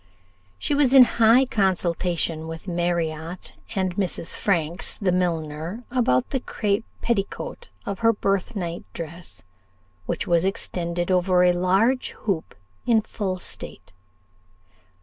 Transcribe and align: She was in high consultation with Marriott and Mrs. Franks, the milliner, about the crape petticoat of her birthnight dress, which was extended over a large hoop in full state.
She 0.57 0.73
was 0.73 0.95
in 0.95 1.03
high 1.21 1.45
consultation 1.45 2.47
with 2.47 2.67
Marriott 2.67 3.53
and 3.75 3.95
Mrs. 3.97 4.33
Franks, 4.33 4.97
the 4.97 5.11
milliner, 5.11 5.83
about 5.91 6.31
the 6.31 6.39
crape 6.39 6.85
petticoat 7.03 7.69
of 7.85 7.99
her 7.99 8.11
birthnight 8.11 8.83
dress, 8.93 9.43
which 10.07 10.25
was 10.25 10.43
extended 10.43 11.11
over 11.11 11.43
a 11.43 11.53
large 11.53 12.13
hoop 12.23 12.55
in 12.87 13.03
full 13.03 13.37
state. 13.37 13.93